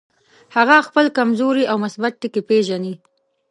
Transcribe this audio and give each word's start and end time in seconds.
هغه 0.55 0.75
خپل 0.87 1.05
کمزوري 1.17 1.63
او 1.71 1.77
مثبت 1.85 2.13
ټکي 2.21 2.41
پېژني. 2.49 2.93